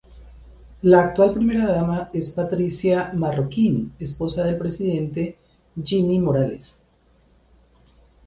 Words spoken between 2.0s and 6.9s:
es Patricia Marroquín, esposa del presidente Jimmy Morales.